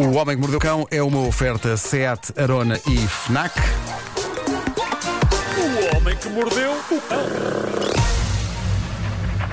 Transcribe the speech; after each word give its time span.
O 0.00 0.14
Homem 0.14 0.34
que 0.34 0.40
Mordeu 0.40 0.56
o 0.56 0.60
Cão 0.60 0.88
é 0.90 1.02
uma 1.02 1.20
oferta 1.26 1.76
SEAT, 1.76 2.32
Arona 2.34 2.80
e 2.88 2.96
FNAC. 3.06 3.54
O 5.58 5.96
homem 5.96 6.16
que 6.16 6.28
mordeu 6.30 6.72
o 6.72 7.00
cão. 7.02 7.18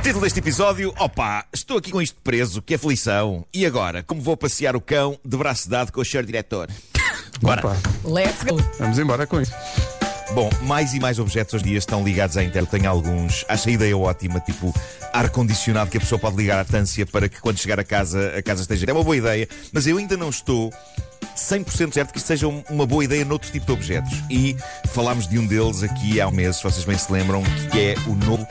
Título 0.01 0.23
deste 0.23 0.39
episódio: 0.39 0.93
Opa, 0.97 1.45
estou 1.51 1.77
aqui 1.77 1.91
com 1.91 2.01
isto 2.01 2.17
preso, 2.23 2.61
que 2.61 2.75
aflição. 2.75 3.45
E 3.53 3.65
agora, 3.65 4.03
como 4.03 4.21
vou 4.21 4.37
passear 4.37 4.73
o 4.73 4.79
cão 4.79 5.19
de 5.23 5.35
braço 5.35 5.69
dado 5.69 5.91
com 5.91 5.99
o 5.99 6.05
senhor 6.05 6.25
diretor? 6.25 6.69
Bora. 7.41 7.61
Let's 8.05 8.43
go. 8.43 8.55
Vamos 8.79 8.97
embora 8.97 9.27
com 9.27 9.41
isso. 9.41 9.51
Bom, 10.33 10.49
mais 10.63 10.93
e 10.93 10.99
mais 10.99 11.19
objetos 11.19 11.53
hoje 11.55 11.63
em 11.63 11.67
dia 11.69 11.77
estão 11.79 12.03
ligados 12.03 12.37
à 12.37 12.43
internet. 12.43 12.69
Tenho 12.69 12.89
alguns. 12.89 13.45
Acho 13.47 13.69
a 13.69 13.71
ideia 13.71 13.97
ótima, 13.97 14.39
tipo 14.39 14.73
ar-condicionado 15.13 15.89
que 15.89 15.97
a 15.97 15.99
pessoa 15.99 16.19
pode 16.19 16.35
ligar 16.35 16.59
à 16.59 16.63
distância 16.63 17.05
para 17.05 17.27
que 17.29 17.39
quando 17.39 17.57
chegar 17.57 17.79
a 17.79 17.83
casa, 17.83 18.33
a 18.37 18.41
casa 18.43 18.61
esteja. 18.61 18.85
É 18.87 18.93
uma 18.93 19.03
boa 19.03 19.15
ideia, 19.17 19.47
mas 19.71 19.87
eu 19.87 19.97
ainda 19.97 20.15
não 20.17 20.29
estou 20.29 20.71
100% 21.35 21.93
certo 21.93 22.11
que 22.11 22.17
isto 22.17 22.27
seja 22.27 22.47
um- 22.47 22.63
uma 22.69 22.85
boa 22.85 23.03
ideia 23.03 23.23
noutro 23.25 23.49
tipo 23.51 23.65
de 23.65 23.71
objetos. 23.71 24.11
E 24.29 24.55
falámos 24.93 25.27
de 25.27 25.39
um 25.39 25.47
deles 25.47 25.81
aqui 25.81 26.19
há 26.21 26.27
um 26.27 26.31
mês, 26.31 26.57
se 26.57 26.63
vocês 26.63 26.85
bem 26.85 26.97
se 26.97 27.11
lembram, 27.11 27.41
que 27.71 27.79
é 27.79 27.95
o 28.05 28.13
novo 28.13 28.45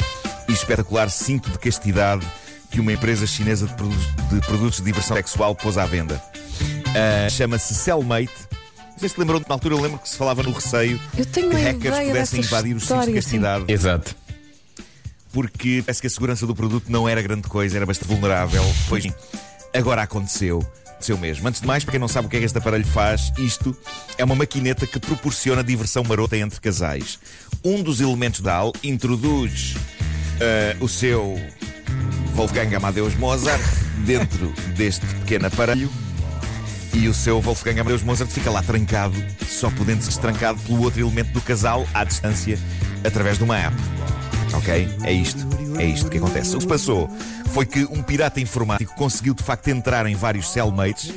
e 0.48 0.52
espetacular 0.52 1.10
cinto 1.10 1.50
de 1.50 1.58
castidade 1.58 2.26
que 2.70 2.80
uma 2.80 2.92
empresa 2.92 3.26
chinesa 3.26 3.66
de, 3.66 3.74
produ- 3.74 3.96
de 4.32 4.40
produtos 4.46 4.78
de 4.78 4.84
diversão 4.86 5.16
sexual 5.16 5.54
pôs 5.54 5.76
à 5.78 5.84
venda. 5.84 6.20
Ah, 6.96 7.28
Chama-se 7.30 7.74
Cellmate. 7.74 8.32
Não 8.96 9.00
sei 9.00 9.10
se 9.10 9.20
lembram, 9.20 9.38
na 9.46 9.54
altura 9.54 9.74
eu 9.74 9.80
lembro 9.80 9.98
que 9.98 10.08
se 10.08 10.16
falava 10.16 10.42
no 10.42 10.52
receio 10.52 10.98
Eu 11.18 11.26
tenho 11.26 11.50
que 11.50 11.56
hackers 11.56 11.98
pudessem 11.98 12.40
invadir 12.40 12.76
os 12.76 12.86
cintos 12.86 13.04
de 13.04 13.12
castidade 13.12 13.64
Exato. 13.68 14.16
porque 15.32 15.82
parece 15.84 16.00
que 16.00 16.06
a 16.06 16.10
segurança 16.10 16.46
do 16.46 16.54
produto 16.54 16.90
não 16.90 17.06
era 17.06 17.20
grande 17.20 17.46
coisa, 17.46 17.76
era 17.76 17.84
bastante 17.84 18.08
vulnerável. 18.08 18.64
Pois 18.88 19.04
agora 19.74 20.02
aconteceu. 20.02 20.66
Aconteceu 20.86 21.18
mesmo. 21.18 21.46
Antes 21.46 21.60
de 21.60 21.66
mais, 21.66 21.84
para 21.84 21.92
quem 21.92 22.00
não 22.00 22.08
sabe 22.08 22.26
o 22.26 22.30
que 22.30 22.36
é 22.36 22.38
que 22.38 22.46
este 22.46 22.56
aparelho 22.56 22.86
faz, 22.86 23.30
isto 23.36 23.76
é 24.16 24.24
uma 24.24 24.34
maquineta 24.34 24.86
que 24.86 24.98
proporciona 24.98 25.62
diversão 25.62 26.02
marota 26.02 26.38
entre 26.38 26.58
casais. 26.58 27.18
Um 27.62 27.82
dos 27.82 28.00
elementos 28.00 28.40
da 28.40 28.54
AL 28.54 28.72
introduz 28.82 29.74
eh, 30.40 30.74
o 30.80 30.88
seu 30.88 31.38
Wolfgang 32.34 32.74
Amadeus 32.74 33.14
Mozart 33.14 33.62
dentro 34.06 34.54
deste 34.74 35.04
pequeno 35.04 35.48
aparelho 35.48 35.90
e 36.96 37.08
o 37.08 37.14
seu 37.14 37.42
Wolfgang 37.42 37.78
Amadeus 37.78 38.02
Mozart 38.02 38.30
fica 38.30 38.50
lá 38.50 38.62
trancado, 38.62 39.14
só 39.46 39.70
podendo 39.70 40.00
ser 40.00 40.08
destrancado 40.08 40.58
pelo 40.60 40.82
outro 40.82 41.00
elemento 41.00 41.30
do 41.30 41.42
casal 41.42 41.86
à 41.92 42.02
distância 42.04 42.58
através 43.04 43.36
de 43.36 43.44
uma 43.44 43.58
app. 43.58 43.76
Ok? 44.54 44.88
É 45.04 45.12
isto. 45.12 45.46
É 45.78 45.84
isto 45.84 46.08
que 46.08 46.16
acontece. 46.16 46.54
O 46.54 46.56
que 46.56 46.62
se 46.62 46.68
passou 46.68 47.10
foi 47.52 47.66
que 47.66 47.84
um 47.84 48.02
pirata 48.02 48.40
informático 48.40 48.94
conseguiu 48.94 49.34
de 49.34 49.42
facto 49.42 49.68
entrar 49.68 50.06
em 50.06 50.14
vários 50.14 50.50
cellmates, 50.50 51.12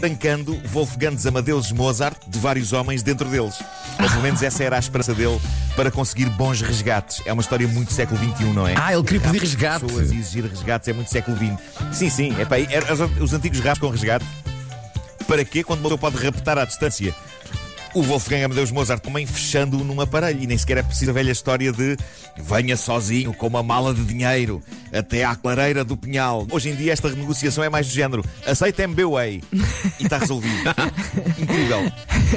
trancando 0.00 0.60
Wolfgang 0.66 1.16
Amadeus 1.28 1.70
Mozart 1.70 2.16
de 2.26 2.38
vários 2.38 2.72
homens 2.72 3.02
dentro 3.02 3.28
deles. 3.28 3.54
Ou 4.00 4.08
pelo 4.08 4.22
menos 4.22 4.42
essa 4.42 4.64
era 4.64 4.76
a 4.76 4.78
esperança 4.78 5.14
dele 5.14 5.40
para 5.76 5.92
conseguir 5.92 6.26
bons 6.30 6.60
resgates. 6.60 7.22
É 7.24 7.32
uma 7.32 7.42
história 7.42 7.68
muito 7.68 7.92
século 7.92 8.18
XXI, 8.18 8.44
não 8.52 8.66
é? 8.66 8.74
Ah, 8.76 8.92
ele 8.92 9.02
queria 9.04 9.20
pedir 9.20 9.40
resgate. 9.40 9.84
Pessoas 9.84 10.10
exigir 10.10 10.44
resgates 10.44 10.88
é 10.88 10.92
muito 10.92 11.08
século 11.08 11.36
XX. 11.36 11.52
Sim, 11.92 12.10
sim, 12.10 12.36
é 12.40 12.44
para 12.44 12.56
aí. 12.56 12.66
Os, 12.90 13.22
os 13.22 13.32
antigos 13.32 13.60
ratos 13.60 13.80
com 13.80 13.88
resgate. 13.88 14.24
Para 15.28 15.44
quê? 15.44 15.62
Quando 15.62 15.80
uma 15.80 15.90
pessoa 15.90 15.98
pode 15.98 16.16
raptar 16.24 16.58
à 16.58 16.64
distância 16.64 17.14
o 17.94 18.02
Wolfgang 18.02 18.44
Amadeus 18.44 18.70
Mozart 18.70 19.02
também 19.02 19.26
fechando-o 19.26 19.84
num 19.84 20.00
aparelho. 20.00 20.42
E 20.42 20.46
nem 20.46 20.56
sequer 20.56 20.78
é 20.78 20.82
preciso 20.82 21.10
a 21.10 21.14
velha 21.14 21.32
história 21.32 21.72
de 21.72 21.96
venha 22.36 22.76
sozinho 22.76 23.32
com 23.32 23.46
uma 23.46 23.62
mala 23.62 23.94
de 23.94 24.04
dinheiro 24.04 24.62
até 24.92 25.24
à 25.24 25.34
clareira 25.34 25.84
do 25.84 25.96
pinhal. 25.96 26.46
Hoje 26.50 26.70
em 26.70 26.74
dia 26.74 26.92
esta 26.92 27.08
renegociação 27.08 27.64
é 27.64 27.68
mais 27.68 27.86
do 27.86 27.92
género 27.92 28.24
aceita 28.46 28.82
MBWay 28.82 29.42
e 29.98 30.02
está 30.02 30.18
resolvido. 30.18 30.54
Incrível. 31.38 31.92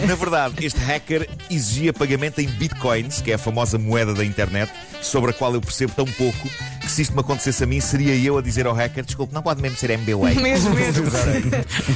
Na 0.07 0.15
verdade, 0.15 0.65
este 0.65 0.79
hacker 0.79 1.29
exigia 1.49 1.93
pagamento 1.93 2.39
em 2.39 2.47
bitcoins, 2.47 3.21
que 3.21 3.31
é 3.31 3.35
a 3.35 3.37
famosa 3.37 3.77
moeda 3.77 4.13
da 4.13 4.25
internet, 4.25 4.71
sobre 5.01 5.31
a 5.31 5.33
qual 5.33 5.53
eu 5.53 5.61
percebo 5.61 5.93
tão 5.93 6.05
pouco 6.05 6.49
que 6.81 6.91
se 6.91 7.01
isto 7.03 7.13
me 7.13 7.19
acontecesse 7.21 7.63
a 7.63 7.67
mim, 7.67 7.79
seria 7.79 8.15
eu 8.15 8.37
a 8.37 8.41
dizer 8.41 8.65
ao 8.65 8.73
hacker: 8.73 9.03
desculpe, 9.05 9.33
não 9.33 9.41
pode 9.41 9.61
mesmo 9.61 9.77
ser 9.77 9.89
MBWay. 9.91 10.35
Mesmo, 10.41 10.71
mesmo. 10.75 11.05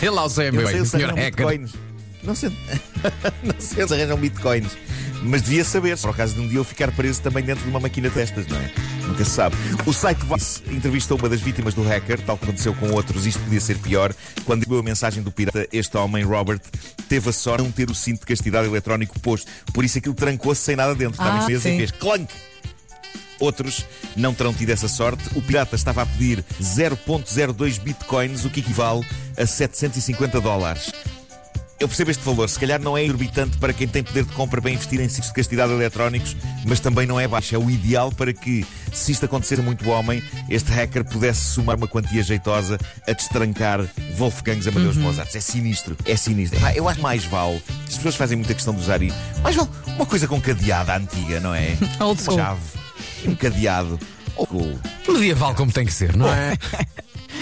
Ele 0.02 0.10
lá 0.12 0.24
MBA, 0.26 0.62
eu 0.72 0.84
o 0.84 0.86
sei, 0.86 0.86
senhor 0.86 1.08
não, 1.10 1.16
hacker. 1.16 1.48
bitcoins. 1.48 1.72
Não 2.24 2.34
sei, 2.36 2.50
não 3.44 3.56
sei 3.60 3.88
se 3.88 3.94
arranjam 3.94 4.18
bitcoins. 4.18 4.72
Mas 5.22 5.42
devia 5.44 5.64
saber, 5.64 5.98
para 5.98 6.12
o 6.12 6.14
caso 6.14 6.36
de 6.36 6.42
um 6.42 6.48
dia 6.48 6.60
eu 6.60 6.64
ficar 6.64 6.92
preso 6.92 7.22
também 7.22 7.44
dentro 7.44 7.64
de 7.64 7.70
uma 7.70 7.80
máquina 7.80 8.10
destas, 8.10 8.46
não 8.48 8.58
é? 8.58 8.72
Nunca 9.08 9.24
se 9.24 9.32
sabe. 9.32 9.56
O 9.86 9.94
site 9.94 10.20
Vice 10.26 10.62
entrevistou 10.70 11.18
uma 11.18 11.30
das 11.30 11.40
vítimas 11.42 11.74
do 11.74 11.82
hacker, 11.84 12.20
tal 12.22 12.38
como 12.38 12.52
aconteceu 12.52 12.74
com 12.76 12.92
outros, 12.92 13.26
isto 13.26 13.40
podia 13.44 13.60
ser 13.62 13.78
pior. 13.80 14.14
Quando 14.44 14.60
recebeu 14.62 14.80
a 14.80 14.84
mensagem 14.84 15.24
do 15.24 15.32
pirata, 15.32 15.68
este 15.72 15.96
homem, 15.98 16.24
Robert, 16.24 16.60
teve 17.10 17.30
a 17.30 17.34
sorte 17.34 17.62
de 17.62 17.64
não 17.68 17.72
ter 17.72 17.90
o 17.90 17.96
cinto 17.96 18.20
de 18.20 18.26
castidade 18.26 18.68
eletrónico 18.68 19.20
posto. 19.20 19.50
Por 19.74 19.84
isso 19.86 19.98
aquilo 19.98 20.14
trancou-se 20.16 20.62
sem 20.62 20.76
nada 20.76 20.94
dentro. 20.94 21.14
Estava 21.14 21.40
Ah, 21.40 21.44
em 21.44 21.48
mesa 21.54 21.70
e 21.70 21.72
sim. 21.72 21.78
fez 21.78 21.92
clunk! 21.92 22.28
Outros 23.46 23.86
não 24.16 24.34
terão 24.34 24.52
tido 24.52 24.72
essa 24.72 24.88
sorte. 24.88 25.24
O 25.36 25.42
pirata 25.42 25.76
estava 25.76 26.02
a 26.02 26.06
pedir 26.06 26.44
0.02 26.60 27.80
bitcoins, 27.80 28.44
o 28.44 28.50
que 28.50 28.60
equivale 28.60 29.06
a 29.38 29.46
750 29.46 30.42
dólares. 30.42 30.92
Eu 31.78 31.90
percebo 31.90 32.10
este 32.10 32.24
valor, 32.24 32.48
se 32.48 32.58
calhar 32.58 32.82
não 32.82 32.98
é 32.98 33.04
exorbitante 33.04 33.58
para 33.58 33.74
quem 33.74 33.86
tem 33.86 34.02
poder 34.02 34.24
de 34.24 34.32
compra 34.32 34.62
para 34.62 34.72
investir 34.72 35.00
em 35.02 35.10
sítios 35.10 35.28
de 35.28 35.34
castidade 35.34 35.74
eletrónicos, 35.74 36.36
mas 36.66 36.80
também 36.80 37.06
não 37.06 37.20
é 37.20 37.28
baixo. 37.28 37.54
É 37.54 37.58
o 37.58 37.70
ideal 37.70 38.12
para 38.14 38.34
que, 38.34 38.66
se 38.94 39.12
isto 39.12 39.26
acontecer 39.26 39.62
muito 39.62 39.88
homem, 39.90 40.24
este 40.50 40.72
hacker 40.72 41.04
pudesse 41.04 41.42
somar 41.42 41.76
uma 41.76 41.88
quantia 41.88 42.24
jeitosa 42.24 42.80
a 43.06 43.12
destrancar 43.12 43.86
Wolfgangs 44.18 44.68
Amadeus 44.68 44.96
Mozart. 44.96 45.36
É 45.36 45.40
sinistro, 45.40 45.98
é 46.06 46.16
sinistro. 46.16 46.58
Epá, 46.58 46.74
eu 46.74 46.88
acho 46.88 47.02
mais 47.02 47.26
vale, 47.26 47.62
as 47.86 47.98
pessoas 47.98 48.16
fazem 48.16 48.38
muita 48.38 48.54
questão 48.54 48.74
de 48.74 48.80
usar 48.80 49.02
isso, 49.04 49.18
mais 49.44 49.56
vale 49.56 49.70
uma 49.86 50.06
coisa 50.06 50.28
com 50.28 50.40
cadeada 50.40 50.96
antiga, 50.96 51.42
não 51.42 51.54
é? 51.54 51.78
Old 52.00 52.22
school. 52.22 52.38
Uma 52.38 52.85
chave, 52.96 53.30
um 53.30 53.36
cadeado. 53.36 54.00
School. 54.36 54.80
Medieval 55.08 55.56
como 55.56 55.72
tem 55.72 55.86
que 55.86 55.94
ser, 55.94 56.16
não 56.16 56.28
é? 56.28 56.58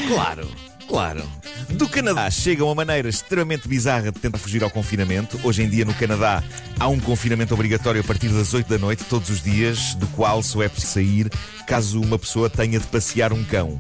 Claro, 0.08 0.48
claro. 0.88 1.24
Do 1.70 1.88
Canadá 1.88 2.30
chega 2.30 2.66
uma 2.66 2.76
maneira 2.76 3.08
extremamente 3.08 3.68
bizarra 3.68 4.12
de 4.12 4.20
tentar 4.20 4.38
fugir 4.38 4.64
ao 4.64 4.70
confinamento. 4.70 5.40
Hoje 5.44 5.64
em 5.64 5.70
dia, 5.70 5.86
no 5.86 5.94
Canadá, 5.94 6.44
há 6.78 6.88
um 6.90 7.00
confinamento 7.00 7.54
obrigatório 7.54 8.02
a 8.02 8.04
partir 8.04 8.28
das 8.28 8.54
8 8.54 8.68
da 8.68 8.78
noite, 8.78 9.06
todos 9.06 9.30
os 9.30 9.42
dias, 9.42 9.96
do 9.96 10.08
qual 10.08 10.44
só 10.44 10.62
é 10.62 10.68
preciso 10.68 10.94
sair 10.94 11.32
caso 11.66 12.02
uma 12.02 12.20
pessoa 12.20 12.50
tenha 12.50 12.80
de 12.80 12.88
passear 12.88 13.32
um 13.32 13.44
cão. 13.46 13.80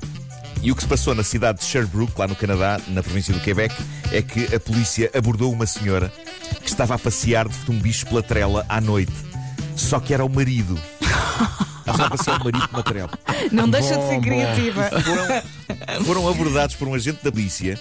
E 0.61 0.72
o 0.72 0.75
que 0.75 0.84
se 0.84 0.88
passou 0.88 1.13
na 1.13 1.23
cidade 1.23 1.59
de 1.59 1.66
Sherbrooke, 1.66 2.17
lá 2.17 2.25
no 2.25 2.35
Canadá, 2.35 2.79
na 2.88 3.03
província 3.03 3.34
do 3.34 3.41
Quebec, 3.41 3.75
é 4.11 4.22
que 4.22 4.55
a 4.55 4.59
polícia 4.59 5.11
abordou 5.13 5.51
uma 5.51 5.66
senhora 5.66 6.11
que 6.61 6.69
estava 6.69 6.95
a 6.95 7.00
passear 7.00 7.50
de 7.50 7.69
um 7.69 7.78
bicho 7.78 8.05
pela 8.07 8.23
trela 8.23 8.66
à 8.69 8.79
noite. 8.79 9.11
Só 9.75 10.00
que 10.00 10.13
era 10.13 10.23
o 10.23 10.29
marido. 10.29 10.79
Ela 11.85 11.96
estava 11.96 12.06
a 12.06 12.09
passear 12.18 12.41
o 12.41 12.44
marido 12.46 12.68
pela 12.69 12.84
trela 12.84 13.09
Não 13.51 13.69
deixa 13.69 13.97
de 13.97 14.07
ser 14.07 14.22
criativa. 14.22 14.90
foram, 15.01 16.06
foram 16.06 16.28
abordados 16.29 16.75
por 16.75 16.88
um 16.88 16.94
agente 16.94 17.24
da 17.24 17.31
polícia 17.31 17.78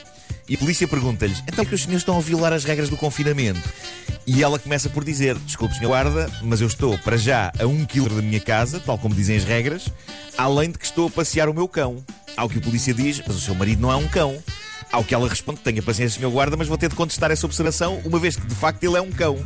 e 0.48 0.54
a 0.54 0.58
polícia 0.58 0.88
pergunta-lhes: 0.88 1.42
então 1.46 1.64
é 1.64 1.66
que 1.66 1.74
os 1.74 1.82
senhores 1.82 2.02
estão 2.02 2.18
a 2.18 2.20
violar 2.20 2.52
as 2.52 2.64
regras 2.64 2.88
do 2.88 2.96
confinamento? 2.96 3.60
E 4.26 4.42
ela 4.42 4.58
começa 4.58 4.88
por 4.88 5.04
dizer: 5.04 5.36
desculpe, 5.38 5.74
senhor 5.74 5.88
guarda, 5.88 6.30
mas 6.42 6.60
eu 6.60 6.66
estou 6.66 6.98
para 6.98 7.16
já 7.16 7.52
a 7.58 7.66
um 7.66 7.84
quilômetro 7.84 8.20
da 8.20 8.22
minha 8.22 8.40
casa, 8.40 8.80
tal 8.80 8.98
como 8.98 9.14
dizem 9.14 9.36
as 9.36 9.44
regras, 9.44 9.88
além 10.36 10.70
de 10.70 10.78
que 10.78 10.84
estou 10.84 11.08
a 11.08 11.10
passear 11.10 11.48
o 11.48 11.54
meu 11.54 11.68
cão. 11.68 12.04
Ao 12.36 12.48
que 12.48 12.58
o 12.58 12.60
polícia 12.60 12.92
diz: 12.92 13.22
mas 13.26 13.36
o 13.36 13.40
seu 13.40 13.54
marido 13.54 13.80
não 13.80 13.92
é 13.92 13.96
um 13.96 14.08
cão. 14.08 14.36
Ao 14.90 15.04
que 15.04 15.14
ela 15.14 15.28
responde: 15.28 15.60
tenha 15.60 15.82
paciência, 15.82 16.18
senhor 16.18 16.30
guarda, 16.30 16.56
mas 16.56 16.68
vou 16.68 16.76
ter 16.76 16.88
de 16.88 16.96
contestar 16.96 17.30
essa 17.30 17.46
observação, 17.46 18.00
uma 18.04 18.18
vez 18.18 18.36
que 18.36 18.46
de 18.46 18.54
facto 18.54 18.82
ele 18.84 18.96
é 18.96 19.00
um 19.00 19.10
cão. 19.10 19.38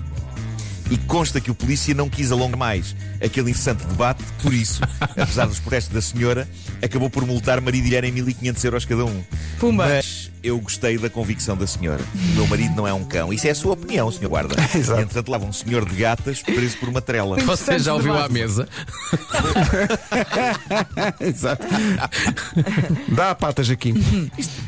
E 0.91 0.97
consta 0.99 1.41
que 1.41 1.51
o 1.51 1.55
polícia 1.55 1.95
não 1.95 2.09
quis 2.09 2.31
alongar 2.31 2.57
mais 2.57 2.95
aquele 3.23 3.51
incessante 3.51 3.85
debate, 3.87 4.23
por 4.43 4.53
isso, 4.53 4.81
apesar 5.01 5.47
dos 5.47 5.59
protestos 5.59 5.93
da 5.93 6.01
senhora, 6.01 6.49
acabou 6.83 7.11
por 7.11 7.27
multar 7.27 7.61
marido 7.61 7.85
e 7.85 7.87
mulher 7.87 8.05
em 8.05 8.13
1500 8.13 8.65
euros 8.65 8.85
cada 8.85 9.05
um. 9.05 9.25
Pumba. 9.59 9.87
Mas 9.87 10.31
eu 10.43 10.61
gostei 10.61 10.97
da 10.97 11.11
convicção 11.11 11.57
da 11.57 11.67
senhora. 11.67 12.03
O 12.15 12.35
meu 12.35 12.47
marido 12.47 12.75
não 12.77 12.87
é 12.87 12.93
um 12.93 13.05
cão. 13.05 13.33
Isso 13.33 13.49
é 13.49 13.51
a 13.51 13.55
sua 13.55 13.73
opinião, 13.73 14.11
senhor 14.13 14.29
guarda. 14.29 14.55
Exato. 14.77 15.01
Entretanto, 15.01 15.31
lá 15.31 15.39
um 15.39 15.53
senhor 15.53 15.85
de 15.85 15.95
gatas 15.97 16.43
preso 16.43 16.77
por 16.79 16.89
uma 16.89 17.01
trela. 17.01 17.37
Você 17.39 17.79
já 17.79 17.95
ouviu 17.95 18.17
à 18.17 18.29
mesa? 18.29 18.69
Exato. 21.21 21.67
Dá 23.09 23.31
a 23.31 23.35
pata, 23.35 23.65
Jaquim. 23.65 24.31
Isto, 24.39 24.63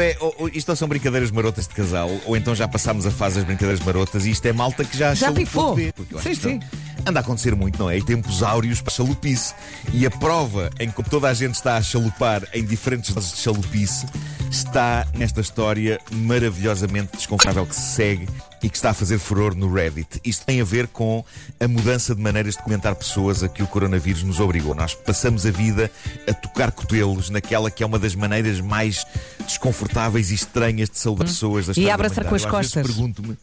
é, 0.00 0.16
ou- 0.20 0.34
ou- 0.38 0.48
isto 0.48 0.68
ou 0.68 0.76
são 0.76 0.86
brincadeiras 0.88 1.30
marotas 1.30 1.66
de 1.66 1.74
casal, 1.74 2.10
ou 2.26 2.36
então 2.36 2.54
já 2.54 2.68
passámos 2.68 3.06
a 3.06 3.10
fase 3.10 3.36
das 3.36 3.44
brincadeiras 3.44 3.80
marotas 3.84 4.26
e 4.26 4.30
isto 4.30 4.44
é 4.46 4.52
malta 4.52 4.84
que 4.84 4.96
já 4.96 5.14
Já 5.14 5.32
pifou. 5.32 5.74
acho 5.74 6.22
Sim, 6.22 6.30
isto 6.30 6.48
sim. 6.48 6.60
Anda 7.06 7.20
a 7.20 7.22
acontecer 7.22 7.54
muito, 7.54 7.78
não 7.78 7.90
é? 7.90 7.98
E 7.98 8.02
tempos 8.02 8.42
áureos 8.42 8.80
para 8.80 8.92
chalupice. 8.92 9.54
E 9.92 10.06
a 10.06 10.10
prova 10.10 10.70
em 10.80 10.90
que 10.90 11.02
toda 11.02 11.28
a 11.28 11.34
gente 11.34 11.54
está 11.54 11.76
a 11.76 11.82
chalupar 11.82 12.42
em 12.54 12.64
diferentes 12.64 13.12
doses 13.14 13.32
de 13.34 13.40
chalupice 13.42 14.06
está 14.54 15.06
nesta 15.14 15.40
história 15.40 16.00
maravilhosamente 16.12 17.16
desconfortável 17.16 17.66
que 17.66 17.74
se 17.74 17.94
segue 17.94 18.28
e 18.62 18.70
que 18.70 18.76
está 18.76 18.90
a 18.90 18.94
fazer 18.94 19.18
furor 19.18 19.54
no 19.54 19.72
Reddit. 19.72 20.20
Isto 20.24 20.46
tem 20.46 20.60
a 20.60 20.64
ver 20.64 20.86
com 20.86 21.24
a 21.58 21.66
mudança 21.66 22.14
de 22.14 22.22
maneiras 22.22 22.54
de 22.54 22.62
comentar 22.62 22.94
pessoas 22.94 23.42
a 23.42 23.48
que 23.48 23.64
o 23.64 23.66
coronavírus 23.66 24.22
nos 24.22 24.38
obrigou. 24.38 24.72
Nós 24.72 24.94
passamos 24.94 25.44
a 25.44 25.50
vida 25.50 25.90
a 26.28 26.32
tocar 26.32 26.70
cotovelos 26.70 27.30
naquela 27.30 27.68
que 27.68 27.82
é 27.82 27.86
uma 27.86 27.98
das 27.98 28.14
maneiras 28.14 28.60
mais 28.60 29.04
desconfortáveis 29.44 30.30
e 30.30 30.34
estranhas 30.34 30.88
de 30.88 30.98
saudar 30.98 31.26
pessoas 31.26 31.66
da 31.66 31.72
Hum. 31.72 31.82
E 31.84 31.90
abraçar 31.90 32.24
com 32.24 32.34
as. 32.36 32.44
Eu 32.44 32.50
costas. 32.50 32.86
Pergunto-me. 32.86 33.36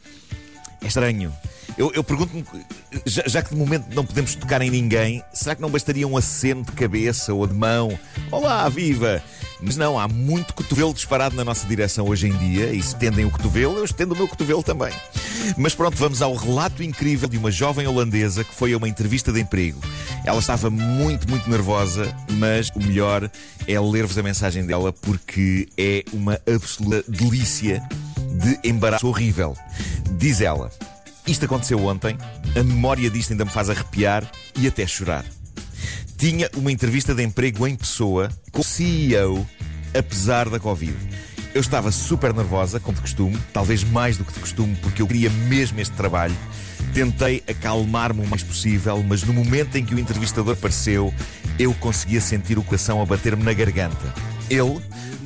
É 0.82 0.88
estranho. 0.88 1.34
Eu, 1.78 1.92
eu 1.94 2.04
pergunto-me, 2.04 2.46
já, 3.06 3.24
já 3.28 3.42
que 3.42 3.50
de 3.50 3.56
momento 3.56 3.94
não 3.94 4.06
podemos 4.06 4.36
tocar 4.36 4.62
em 4.62 4.70
ninguém, 4.70 5.24
será 5.34 5.56
que 5.56 5.62
não 5.62 5.70
bastaria 5.70 6.08
um 6.08 6.16
aceno 6.18 6.64
de 6.64 6.72
cabeça 6.72 7.34
ou 7.34 7.46
de 7.46 7.54
mão? 7.54 7.98
Olá, 8.32 8.68
viva! 8.70 9.22
Mas 9.62 9.78
não, 9.78 10.00
há 10.00 10.08
muito 10.08 10.54
cotovelo 10.54 10.94
disparado 10.94 11.36
na 11.36 11.46
nossa 11.46 11.68
direção 11.68 12.08
hoje 12.08 12.28
em 12.28 12.36
dia, 12.38 12.74
e 12.74 12.82
se 12.82 12.96
tendem 12.96 13.26
o 13.26 13.30
cotovelo, 13.30 13.78
eu 13.78 13.86
estendo 13.86 14.14
o 14.14 14.18
meu 14.18 14.28
cotovelo 14.28 14.64
também. 14.64 14.92
Mas 15.58 15.76
pronto, 15.76 15.96
vamos 15.98 16.22
ao 16.22 16.36
relato 16.36 16.82
incrível 16.82 17.30
de 17.30 17.38
uma 17.38 17.52
jovem 17.52 17.86
holandesa 17.86 18.44
que 18.44 18.54
foi 18.54 18.74
a 18.74 18.78
uma 18.78 18.88
entrevista 18.88 19.32
de 19.32 19.40
emprego. 19.40 19.80
Ela 20.26 20.40
estava 20.40 20.70
muito, 20.70 21.30
muito 21.30 21.50
nervosa, 21.50 22.14
mas 22.32 22.70
o 22.76 22.80
melhor 22.80 23.30
é 23.68 23.80
ler-vos 23.80 24.18
a 24.18 24.24
mensagem 24.24 24.66
dela 24.66 24.92
porque 24.92 25.68
é 25.78 26.04
uma 26.12 26.40
absoluta 26.52 27.04
delícia 27.08 27.82
de 28.32 28.68
embaraço 28.68 29.08
horrível. 29.08 29.56
Diz 30.18 30.42
ela: 30.42 30.72
Isto 31.28 31.46
aconteceu 31.46 31.84
ontem, 31.86 32.18
a 32.56 32.64
memória 32.64 33.10
disto 33.10 33.32
ainda 33.32 33.46
me 33.46 33.52
faz 33.52 33.70
arrepiar 33.70 34.30
e 34.58 34.68
até 34.68 34.88
chorar. 34.88 35.26
Tinha 36.22 36.48
uma 36.56 36.72
entrevista 36.72 37.16
de 37.16 37.24
emprego 37.24 37.68
em 37.68 37.76
pessoa 37.76 38.30
com 38.52 38.62
o 38.62 38.64
CEO, 38.64 39.44
apesar 39.92 40.50
da 40.50 40.60
Covid. 40.60 40.96
Eu 41.52 41.60
estava 41.60 41.92
super 41.92 42.32
nervosa, 42.32 42.80
como 42.80 42.94
de 42.94 43.02
costume, 43.02 43.36
talvez 43.52 43.84
mais 43.84 44.20
do 44.20 44.24
que 44.24 44.32
de 44.32 44.40
costume, 44.40 44.76
porque 44.84 45.02
eu 45.02 45.08
queria 45.08 45.32
mesmo 45.32 45.80
este 45.80 45.96
trabalho. 45.96 46.38
Tentei 46.94 47.42
acalmar-me 47.50 48.24
o 48.24 48.28
mais 48.28 48.44
possível, 48.44 49.02
mas 49.02 49.24
no 49.24 49.34
momento 49.34 49.78
em 49.78 49.84
que 49.84 49.96
o 49.96 50.00
entrevistador 50.00 50.54
apareceu, 50.54 51.12
eu 51.58 51.74
conseguia 51.74 52.22
sentir 52.22 52.60
o 52.60 52.64
coração 52.64 53.02
a 53.02 53.06
bater-me 53.06 53.42
na 53.42 53.54
garganta. 53.54 54.14
Ele, 54.48 54.80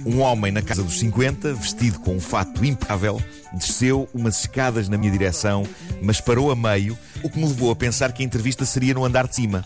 um 0.06 0.22
homem 0.22 0.50
na 0.50 0.62
casa 0.62 0.82
dos 0.82 0.98
50, 0.98 1.56
vestido 1.56 2.00
com 2.00 2.16
um 2.16 2.22
fato 2.22 2.64
impecável, 2.64 3.22
desceu 3.52 4.08
umas 4.14 4.40
escadas 4.40 4.88
na 4.88 4.98
minha 4.98 5.12
direção, 5.12 5.68
mas 6.02 6.22
parou 6.22 6.52
a 6.52 6.56
meio, 6.56 6.98
o 7.22 7.30
que 7.30 7.38
me 7.38 7.46
levou 7.46 7.70
a 7.70 7.76
pensar 7.76 8.14
que 8.14 8.24
a 8.24 8.26
entrevista 8.26 8.64
seria 8.64 8.94
no 8.94 9.04
andar 9.04 9.28
de 9.28 9.36
cima. 9.36 9.66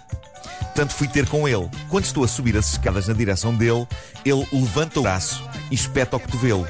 Portanto, 0.70 0.94
fui 0.94 1.08
ter 1.08 1.28
com 1.28 1.48
ele. 1.48 1.70
Quando 1.90 2.06
estou 2.06 2.24
a 2.24 2.28
subir 2.28 2.56
as 2.56 2.72
escadas 2.72 3.08
na 3.08 3.14
direção 3.14 3.54
dele, 3.54 3.88
ele 4.24 4.48
levanta 4.52 5.00
o 5.00 5.04
braço 5.04 5.44
e 5.70 5.76
espeta 5.76 6.16
o 6.16 6.20
cotovelo. 6.20 6.66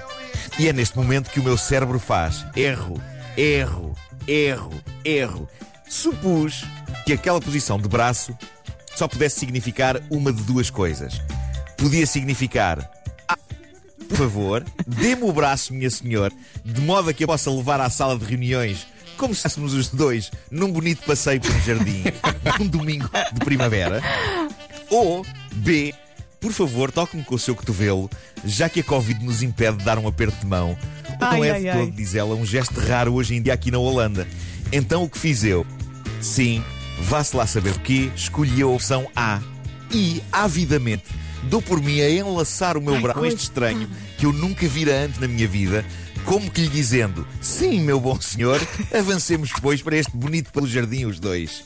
E 0.58 0.68
é 0.68 0.74
neste 0.74 0.98
momento 0.98 1.30
que 1.30 1.40
o 1.40 1.44
meu 1.44 1.58
cérebro 1.58 2.00
faz 2.00 2.46
erro, 2.56 3.00
erro, 3.38 3.94
erro, 4.28 4.74
erro. 5.06 5.48
Supus 5.88 6.64
que 7.06 7.14
aquela 7.14 7.40
posição 7.40 7.80
de 7.80 7.88
braço 7.88 8.36
só 8.96 9.08
pudesse 9.08 9.40
significar 9.40 10.02
uma 10.10 10.34
de 10.34 10.42
duas 10.44 10.70
coisas. 10.70 11.22
Podia 11.78 12.06
significar 12.06 12.90
"Ah, 13.28 13.38
por 14.08 14.18
favor, 14.18 14.66
dê-me 14.88 15.24
o 15.24 15.32
braço, 15.32 15.74
minha 15.74 15.90
senhor, 15.90 16.32
de 16.66 16.82
modo 16.82 17.10
a 17.10 17.14
que 17.14 17.24
eu 17.24 17.28
possa 17.28 17.52
levar 17.52 17.80
à 17.80 17.90
sala 17.90 18.18
de 18.18 18.26
reuniões 18.26 18.88
como 19.20 19.36
se 19.36 19.46
os 19.60 19.90
dois 19.90 20.32
num 20.50 20.72
bonito 20.72 21.06
passeio 21.06 21.42
pelo 21.42 21.60
jardim, 21.60 22.04
num 22.58 22.68
domingo 22.68 23.10
de 23.34 23.40
primavera. 23.42 24.02
Ou, 24.90 25.26
B, 25.56 25.94
por 26.40 26.54
favor, 26.54 26.90
toque-me 26.90 27.24
com 27.24 27.36
o 27.36 27.40
seu 27.40 27.54
cotovelo, 27.54 28.10
já 28.46 28.70
que 28.70 28.80
a 28.80 28.84
Covid 28.84 29.24
nos 29.24 29.44
impede 29.44 29.78
de 29.78 29.84
dar 29.84 30.00
um 30.00 30.08
aperto 30.08 30.40
de 30.40 30.46
mão. 30.46 30.72
O 31.10 31.18
que 31.18 31.20
não 31.20 31.44
Ai, 31.44 31.50
é 31.50 31.52
ai, 31.52 31.60
de 31.60 31.70
ai. 31.70 31.80
todo, 31.80 31.92
diz 31.92 32.16
ela, 32.16 32.34
um 32.34 32.46
gesto 32.46 32.80
raro 32.80 33.14
hoje 33.14 33.36
em 33.36 33.42
dia 33.42 33.54
aqui 33.54 33.70
na 33.70 33.78
Holanda. 33.78 34.26
Então 34.72 35.04
o 35.04 35.10
que 35.10 35.20
fiz 35.20 35.44
eu? 35.44 35.66
Sim, 36.22 36.64
vá-se 37.02 37.36
lá 37.36 37.46
saber 37.46 37.72
o 37.72 37.80
quê, 37.80 38.10
escolhi 38.16 38.62
a 38.62 38.68
opção 38.68 39.06
A. 39.14 39.42
E, 39.92 40.24
avidamente, 40.32 41.06
dou 41.44 41.62
por 41.62 41.82
mim 41.82 42.00
a 42.00 42.10
enlaçar 42.10 42.78
o 42.78 42.82
meu 42.82 43.02
braço 43.02 43.20
com 43.20 43.26
este 43.26 43.44
estranho 43.44 43.90
que 44.18 44.26
eu 44.26 44.32
nunca 44.32 44.66
vira 44.68 44.94
antes 45.04 45.20
na 45.20 45.28
minha 45.28 45.48
vida, 45.48 45.84
como 46.26 46.50
que 46.50 46.62
lhe 46.62 46.70
dizendo: 46.70 47.28
Sim, 47.42 47.82
meu 47.82 48.00
bom 48.00 48.20
senhor, 48.20 48.60
avancemos, 48.94 49.52
pois, 49.62 49.82
para 49.82 49.98
este 49.98 50.16
bonito 50.16 50.52
pelo 50.52 50.68
jardim, 50.68 51.06
os 51.06 51.20
dois. 51.20 51.64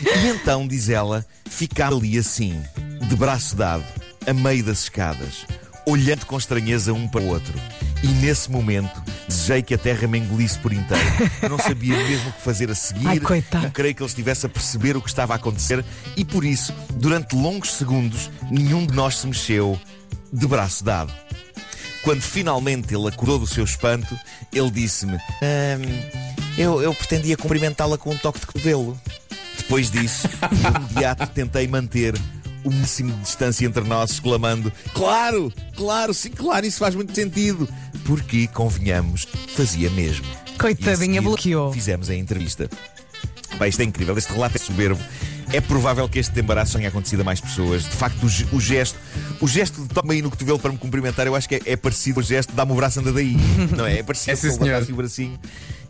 E 0.00 0.28
então, 0.28 0.66
diz 0.66 0.88
ela, 0.88 1.24
ficámos 1.48 1.98
ali 1.98 2.18
assim, 2.18 2.60
de 3.08 3.16
braço 3.16 3.56
dado, 3.56 3.84
a 4.26 4.32
meio 4.32 4.64
das 4.64 4.84
escadas, 4.84 5.46
olhando 5.86 6.26
com 6.26 6.36
estranheza 6.36 6.92
um 6.92 7.08
para 7.08 7.22
o 7.22 7.28
outro. 7.28 7.54
E 8.02 8.08
nesse 8.08 8.50
momento, 8.50 9.02
desejei 9.26 9.62
que 9.62 9.74
a 9.74 9.78
terra 9.78 10.06
me 10.06 10.18
engolisse 10.18 10.58
por 10.58 10.72
inteiro. 10.72 11.02
Não 11.48 11.58
sabia 11.58 11.96
mesmo 11.96 12.28
o 12.28 12.32
que 12.32 12.42
fazer 12.42 12.70
a 12.70 12.74
seguir. 12.74 13.08
Ai, 13.08 13.20
coitado. 13.20 13.64
Não 13.64 13.70
creio 13.70 13.94
que 13.94 14.02
ele 14.02 14.08
estivesse 14.08 14.46
a 14.46 14.48
perceber 14.48 14.96
o 14.96 15.00
que 15.00 15.08
estava 15.08 15.32
a 15.32 15.36
acontecer 15.36 15.84
e 16.16 16.24
por 16.24 16.44
isso, 16.44 16.74
durante 16.94 17.34
longos 17.34 17.72
segundos, 17.72 18.30
nenhum 18.50 18.86
de 18.86 18.94
nós 18.94 19.16
se 19.16 19.26
mexeu 19.26 19.80
de 20.32 20.46
braço 20.46 20.84
dado. 20.84 21.12
Quando 22.06 22.20
finalmente 22.20 22.94
ele 22.94 23.08
acordou 23.08 23.36
do 23.36 23.48
seu 23.48 23.64
espanto, 23.64 24.16
ele 24.52 24.70
disse-me: 24.70 25.16
"Ahm, 25.42 25.82
eu, 26.56 26.80
eu 26.80 26.94
pretendia 26.94 27.36
cumprimentá-la 27.36 27.98
com 27.98 28.12
um 28.12 28.16
toque 28.16 28.38
de 28.38 28.46
cotovelo. 28.46 28.96
Depois 29.56 29.90
disso, 29.90 30.28
de 30.28 30.76
imediato 30.78 31.26
tentei 31.26 31.66
manter 31.66 32.14
o 32.62 32.70
máximo 32.70 33.12
de 33.12 33.22
distância 33.22 33.66
entre 33.66 33.82
nós, 33.82 34.12
exclamando: 34.12 34.72
Claro, 34.94 35.52
claro, 35.74 36.14
sim, 36.14 36.30
claro, 36.30 36.64
isso 36.64 36.78
faz 36.78 36.94
muito 36.94 37.12
sentido. 37.12 37.68
Porque, 38.04 38.46
convenhamos, 38.46 39.26
fazia 39.56 39.90
mesmo. 39.90 40.26
Coitadinha, 40.60 41.20
bloqueou. 41.20 41.72
Fizemos 41.72 42.08
a 42.08 42.14
entrevista. 42.14 42.70
Bem, 43.58 43.68
isto 43.68 43.80
é 43.80 43.84
incrível, 43.84 44.16
este 44.16 44.32
relato 44.32 44.54
é 44.54 44.60
soberbo. 44.60 45.02
É 45.52 45.60
provável 45.60 46.08
que 46.08 46.18
este 46.18 46.38
embaraço 46.40 46.76
tenha 46.76 46.88
acontecido 46.88 47.20
a 47.20 47.24
mais 47.24 47.40
pessoas. 47.40 47.84
De 47.84 47.90
facto, 47.90 48.18
o, 48.24 48.56
o 48.56 48.60
gesto, 48.60 48.98
o 49.40 49.46
gesto 49.46 49.80
de 49.82 49.88
toma 49.88 50.12
aí 50.12 50.20
no 50.20 50.28
cotovelo 50.30 50.58
para 50.58 50.72
me 50.72 50.78
cumprimentar, 50.78 51.26
eu 51.26 51.34
acho 51.36 51.48
que 51.48 51.54
é, 51.56 51.60
é 51.66 51.76
parecido 51.76 52.18
ao 52.20 52.24
gesto 52.24 52.50
de 52.50 52.56
dá-me 52.56 52.72
o 52.72 52.74
braço 52.74 52.98
anda 53.00 53.12
daí. 53.12 53.36
Não 53.76 53.86
é? 53.86 53.98
É 53.98 54.02
parecido 54.02 54.32
É 54.32 54.36
sim, 54.36 54.58
com 54.58 54.64
assim 54.64 54.92
o 54.92 54.96
bracinho. 54.96 55.38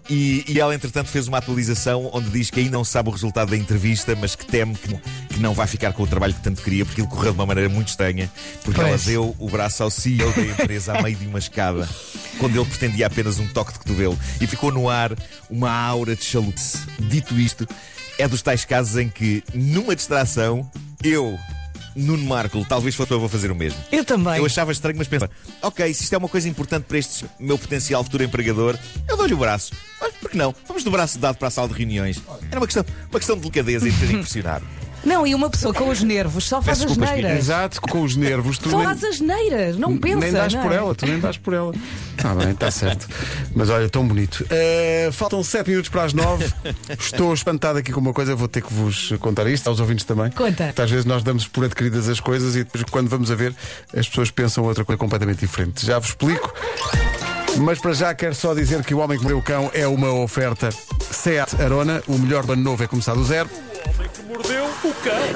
E, 0.09 0.45
e 0.47 0.61
ela, 0.61 0.73
entretanto, 0.73 1.09
fez 1.09 1.27
uma 1.27 1.39
atualização 1.39 2.09
onde 2.13 2.31
diz 2.31 2.49
que 2.49 2.61
ainda 2.61 2.71
não 2.71 2.85
sabe 2.85 3.09
o 3.09 3.13
resultado 3.13 3.51
da 3.51 3.57
entrevista, 3.57 4.15
mas 4.15 4.37
que 4.37 4.47
teme 4.47 4.77
que, 4.77 4.89
não- 4.93 5.01
que 5.29 5.41
não 5.41 5.53
vai 5.53 5.67
ficar 5.67 5.93
com 5.95 6.05
o 6.05 6.07
trabalho 6.07 6.33
que 6.33 6.41
tanto 6.43 6.63
queria, 6.63 6.85
porque 6.87 7.01
ele 7.01 7.09
correu 7.09 7.33
de 7.33 7.39
uma 7.39 7.47
maneira 7.47 7.69
muito 7.69 7.89
estranha. 7.89 8.31
Porque 8.63 8.79
ela 8.79 8.91
Pois. 8.91 9.05
deu 9.05 9.35
o 9.37 9.49
braço 9.51 9.83
ao 9.83 9.91
CEO 9.91 10.33
da 10.33 10.43
empresa 10.43 10.97
a 10.97 11.03
meio 11.03 11.17
de 11.17 11.27
uma 11.27 11.41
escada, 11.41 11.89
quando 12.39 12.55
ele 12.55 12.65
pretendia 12.67 13.09
apenas 13.09 13.41
um 13.41 13.49
toque 13.49 13.73
de 13.73 13.81
cotovelo. 13.81 14.17
E 14.41 14.47
ficou 14.47 14.71
no 14.71 14.89
ar 14.89 15.11
uma 15.51 15.71
aura 15.73 16.15
de 16.15 16.25
chalupice. 16.25 16.79
Dito 17.01 17.35
isto, 17.41 17.67
é 18.19 18.27
dos 18.29 18.43
tais 18.43 18.65
casos 18.65 18.97
em 18.97 19.09
que, 19.09 19.43
numa 19.55 19.95
distração, 19.95 20.69
eu. 21.03 21.39
Nuno 21.95 22.27
Marco, 22.27 22.63
talvez 22.69 22.95
fosse 22.95 23.11
eu 23.11 23.19
vou 23.19 23.29
fazer 23.29 23.51
o 23.51 23.55
mesmo. 23.55 23.79
Eu 23.91 24.05
também. 24.05 24.37
Eu 24.37 24.45
achava 24.45 24.71
estranho, 24.71 24.99
mas 24.99 25.09
pensava, 25.09 25.33
ok, 25.63 25.95
se 25.95 26.03
isto 26.03 26.13
é 26.13 26.19
uma 26.19 26.29
coisa 26.29 26.47
importante 26.47 26.85
para 26.85 26.99
este 26.99 27.25
meu 27.41 27.57
potencial 27.57 28.05
futuro 28.05 28.23
empregador, 28.23 28.79
eu 29.09 29.17
dou-lhe 29.17 29.33
o 29.33 29.39
braço. 29.39 29.73
Mas 29.99 30.13
por 30.13 30.31
que 30.31 30.37
não? 30.37 30.55
Vamos 30.69 30.85
do 30.85 30.91
braço 30.91 31.19
dado 31.19 31.39
para 31.39 31.49
a 31.49 31.51
sala 31.51 31.69
de 31.69 31.75
reuniões. 31.75 32.21
Era 32.51 32.61
uma 32.61 32.67
questão, 32.67 32.85
uma 33.11 33.19
questão 33.19 33.35
de 33.37 33.41
delicadeza 33.41 33.89
e 33.89 33.91
de 33.91 33.97
ter 34.07 34.11
impressionado. 34.13 34.67
Não, 35.07 35.25
e 35.25 35.37
uma 35.37 35.49
pessoa 35.49 35.73
com 35.73 35.89
os 35.89 36.03
nervos 36.03 36.49
só 36.49 36.61
faz 36.61 36.79
Peço 36.81 36.91
as 36.91 36.97
desculpas, 36.97 37.23
neiras. 37.23 37.39
Exato, 37.39 37.81
com 37.81 38.03
os 38.03 38.17
nervos. 38.17 38.59
Tu 38.59 38.69
Só 38.69 38.79
nem, 38.79 38.87
faz 38.87 39.05
as 39.05 39.21
neiras, 39.21 39.77
não 39.77 39.97
pensa. 39.97 40.19
nem 40.19 40.33
dás 40.33 40.53
não 40.53 40.63
por 40.63 40.73
é? 40.73 40.75
ela, 40.75 40.95
tu 40.97 41.07
nem 41.07 41.21
dás 41.21 41.37
por 41.39 41.55
ela. 41.55 41.73
Está 42.17 42.35
bem, 42.35 42.51
está 42.51 42.71
certo. 42.73 43.09
Mas 43.55 43.71
olha, 43.71 43.89
tão 43.89 44.07
bonito. 44.07 44.45
Eh, 44.51 45.09
faltam 45.13 45.45
7 45.45 45.71
minutos 45.71 45.89
para 45.91 46.03
as 46.03 46.13
9. 46.13 46.53
Estou 46.99 47.33
espantado 47.33 47.79
aqui 47.79 47.93
com 47.93 48.01
uma 48.01 48.13
coisa, 48.13 48.35
vou 48.35 48.49
ter 48.49 48.63
que 48.63 48.73
vos 48.75 49.13
contar 49.21 49.47
isto, 49.47 49.69
aos 49.69 49.79
ouvintes 49.79 50.05
também. 50.05 50.29
Conta. 50.33 50.75
Às 50.77 50.91
vezes 50.91 51.05
nós 51.05 51.23
damos 51.23 51.47
por 51.47 51.65
adquiridas 51.65 52.09
as 52.09 52.19
coisas 52.19 52.57
e 52.57 52.65
depois, 52.65 52.83
quando 52.91 53.09
vamos 53.09 53.31
a 53.31 53.37
ver, 53.37 53.55
as 53.97 54.09
pessoas 54.09 54.31
pensam 54.33 54.65
outra 54.65 54.85
coisa 54.85 54.99
completamente 54.99 55.39
diferente. 55.39 55.87
Já 55.87 56.01
vos 56.01 56.09
explico. 56.09 56.53
Mas 57.59 57.79
para 57.79 57.93
já 57.95 58.15
quero 58.15 58.35
só 58.35 58.55
dizer 58.55 58.83
que 58.85 58.93
o 58.93 58.99
Homem 58.99 59.17
que 59.17 59.23
Mordeu 59.23 59.39
o 59.39 59.43
Cão 59.43 59.71
é 59.73 59.87
uma 59.87 60.13
oferta 60.13 60.69
Seat 61.11 61.57
Arona, 61.63 62.03
o 62.07 62.19
melhor 62.19 62.45
ano 62.51 62.63
novo 62.63 62.83
é 62.83 62.87
começar 62.87 63.15
do 63.15 63.25
zero. 63.25 63.49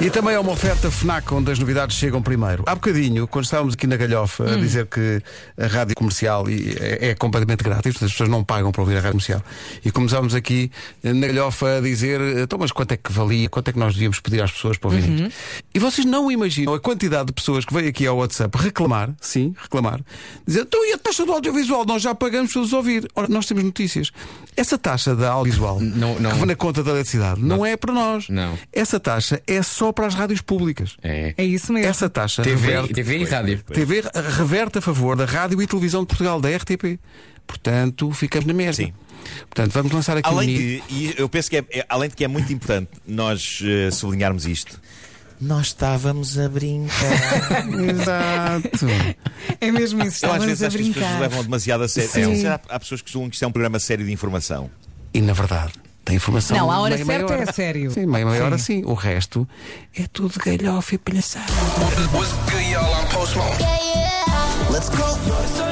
E 0.00 0.10
também 0.10 0.34
é 0.34 0.38
uma 0.40 0.52
oferta 0.52 0.90
FNAC 0.90 1.32
onde 1.34 1.50
as 1.52 1.58
novidades 1.58 1.96
chegam 1.96 2.22
primeiro. 2.22 2.62
Há 2.66 2.74
bocadinho, 2.74 3.26
quando 3.26 3.44
estávamos 3.44 3.74
aqui 3.74 3.86
na 3.86 3.96
Galhofa 3.96 4.44
a 4.52 4.56
dizer 4.56 4.86
que 4.86 5.22
a 5.58 5.66
rádio 5.66 5.94
comercial 5.94 6.48
e- 6.48 6.76
é, 6.80 7.08
é 7.10 7.14
completamente 7.14 7.62
grátis, 7.62 8.02
as 8.02 8.10
pessoas 8.12 8.28
não 8.28 8.42
pagam 8.44 8.72
para 8.72 8.80
ouvir 8.82 8.94
a 8.94 9.00
rádio 9.00 9.12
comercial. 9.12 9.42
E 9.84 9.90
começámos 9.90 10.34
aqui 10.34 10.70
eh, 11.04 11.12
na 11.12 11.26
Galhofa 11.26 11.78
a 11.78 11.80
dizer, 11.80 12.20
então, 12.38 12.58
mas 12.58 12.72
quanto 12.72 12.92
é 12.92 12.96
que 12.96 13.12
valia, 13.12 13.48
quanto 13.48 13.68
é 13.68 13.72
que 13.72 13.78
nós 13.78 13.92
devíamos 13.94 14.20
pedir 14.20 14.42
às 14.42 14.50
pessoas 14.52 14.76
para 14.78 14.90
ouvirem 14.90 15.26
isto? 15.26 15.34
E 15.74 15.78
vocês 15.78 16.06
não 16.06 16.30
imaginam 16.30 16.72
a 16.74 16.80
quantidade 16.80 17.26
de 17.26 17.32
pessoas 17.32 17.64
que 17.64 17.74
veio 17.74 17.88
aqui 17.88 18.06
ao 18.06 18.16
WhatsApp 18.16 18.56
reclamar, 18.58 19.10
sim, 19.20 19.54
reclamar, 19.60 20.00
dizer, 20.46 20.62
então 20.62 20.84
e 20.86 20.92
a 20.92 20.98
taxa 20.98 21.24
do 21.26 21.32
audiovisual? 21.32 21.84
Nós 21.84 22.02
já 22.02 22.14
pagamos 22.14 22.52
para 22.52 22.62
os 22.62 22.72
ouvir. 22.72 23.08
Ora, 23.14 23.28
nós 23.28 23.46
temos 23.46 23.62
notícias. 23.64 24.10
Essa 24.56 24.76
taxa 24.78 25.14
da 25.14 25.30
audiovisual 25.30 25.80
Não- 25.80 26.18
não- 26.18 26.30
que 26.30 26.36
vem 26.36 26.46
na 26.46 26.54
conta 26.56 26.82
da 26.82 26.90
eletricidade 26.92 27.40
não, 27.42 27.64
é 27.64 27.76
para 27.76 27.92
nós. 27.92 28.28
Não. 28.28 28.56
Essa 28.72 28.98
taxa 29.00 29.42
é 29.46 29.62
só 29.62 29.92
para 29.92 30.06
as 30.06 30.14
rádios 30.14 30.40
públicas. 30.40 30.96
É. 31.02 31.34
É 31.36 31.44
isso 31.44 31.72
mesmo. 31.72 31.88
Essa 31.88 32.08
taxa 32.08 32.42
TV, 32.42 32.66
reverte, 32.68 32.94
TV 32.94 33.18
e 33.18 33.24
rádio. 33.24 33.62
TV 33.64 34.02
reverte 34.36 34.78
a 34.78 34.80
favor 34.80 35.16
da 35.16 35.24
Rádio 35.24 35.60
e 35.60 35.66
Televisão 35.66 36.02
de 36.02 36.06
Portugal, 36.06 36.40
da 36.40 36.48
RTP. 36.54 36.98
Portanto, 37.46 38.10
ficamos 38.12 38.46
na 38.46 38.52
mesma. 38.54 38.84
Sim. 38.86 38.92
Portanto, 39.40 39.72
vamos 39.72 39.92
lançar 39.92 40.16
aqui 40.16 40.28
um 40.28 40.32
Além 40.32 40.48
mito. 40.48 40.86
de, 40.88 40.94
e 40.94 41.14
eu 41.18 41.28
penso 41.28 41.50
que 41.50 41.56
é, 41.58 41.64
é- 41.70 41.86
além 41.88 42.08
de 42.08 42.14
que 42.16 42.24
é 42.24 42.28
muito 42.28 42.52
importante 42.52 42.90
nós 43.06 43.60
eh, 43.64 43.90
sublinharmos 43.90 44.46
isto, 44.46 44.80
nós 45.40 45.66
estávamos 45.68 46.38
a 46.38 46.48
brincar. 46.48 47.66
Exato. 47.90 48.86
É 49.60 49.70
mesmo 49.72 50.02
isso. 50.04 50.24
Eu 50.24 50.30
às 50.32 50.36
Estávamos 50.42 50.46
vezes 50.46 50.62
a 50.62 50.66
acho 50.68 50.76
que 50.76 50.82
as 50.82 50.88
pessoas 50.88 51.06
brincar. 51.08 51.20
levam 51.20 51.42
demasiado 51.42 51.82
a 51.84 51.88
sério. 51.88 52.46
É, 52.46 52.48
há, 52.48 52.60
há 52.68 52.78
pessoas 52.80 53.02
que 53.02 53.10
julgam 53.10 53.28
que 53.30 53.36
isto 53.36 53.42
é 53.44 53.48
um 53.48 53.52
programa 53.52 53.78
sério 53.78 54.04
de 54.06 54.12
informação. 54.12 54.70
E 55.12 55.20
na 55.20 55.32
verdade, 55.32 55.72
tem 56.04 56.16
informação. 56.16 56.56
Não, 56.56 56.70
a 56.70 56.80
hora 56.80 56.94
meia, 56.94 57.04
certa 57.06 57.26
meia 57.26 57.40
hora. 57.40 57.50
é 57.50 57.52
sério. 57.52 57.90
Sim, 57.90 58.06
meia, 58.06 58.24
meia 58.24 58.38
sim. 58.38 58.44
hora 58.44 58.58
sim. 58.58 58.82
O 58.84 58.94
resto 58.94 59.48
é 59.94 60.06
tudo 60.12 60.34
galhofe 60.38 60.94
e 60.94 60.98
palhaçada. 60.98 61.46
Let's 64.70 64.88
go. 64.88 65.69